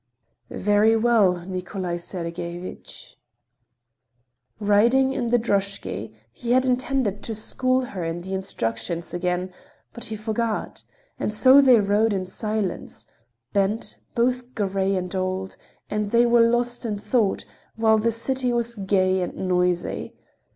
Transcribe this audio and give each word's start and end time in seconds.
"Very 0.49 0.95
well, 0.95 1.45
Nikolay 1.45 1.95
Sergeyevich." 1.95 3.17
Riding 4.59 5.13
in 5.13 5.29
the 5.29 5.37
drozhky, 5.37 6.15
he 6.33 6.53
had 6.53 6.65
intended 6.65 7.21
to 7.21 7.35
school 7.35 7.81
her 7.81 8.03
in 8.03 8.21
the 8.21 8.33
instructions 8.33 9.13
again, 9.13 9.53
but 9.93 10.05
he 10.05 10.15
forgot. 10.15 10.83
And 11.19 11.31
so 11.31 11.61
they 11.61 11.79
rode 11.79 12.13
in 12.13 12.25
silence, 12.25 13.05
bent, 13.53 13.97
both 14.15 14.55
gray 14.55 14.95
and 14.95 15.13
old, 15.15 15.55
and 15.87 16.09
they 16.09 16.25
were 16.25 16.41
lost 16.41 16.83
in 16.83 16.97
thought, 16.97 17.45
while 17.75 17.99
the 17.99 18.11
city 18.11 18.51
was 18.51 18.73
gay 18.73 19.21
and 19.21 19.35
noisy. 19.35 20.15